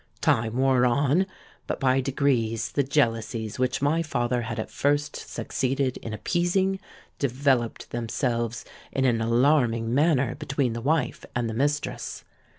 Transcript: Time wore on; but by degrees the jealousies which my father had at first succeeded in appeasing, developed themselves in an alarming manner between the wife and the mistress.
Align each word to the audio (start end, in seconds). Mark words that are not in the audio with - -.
Time 0.19 0.57
wore 0.57 0.83
on; 0.83 1.27
but 1.67 1.79
by 1.79 2.01
degrees 2.01 2.71
the 2.71 2.81
jealousies 2.81 3.59
which 3.59 3.83
my 3.83 4.01
father 4.01 4.41
had 4.41 4.57
at 4.59 4.71
first 4.71 5.15
succeeded 5.15 5.97
in 5.97 6.11
appeasing, 6.11 6.79
developed 7.19 7.91
themselves 7.91 8.65
in 8.91 9.05
an 9.05 9.21
alarming 9.21 9.93
manner 9.93 10.33
between 10.33 10.73
the 10.73 10.81
wife 10.81 11.23
and 11.35 11.47
the 11.47 11.53
mistress. 11.53 12.23